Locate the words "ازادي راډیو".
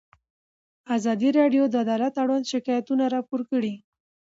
0.95-1.63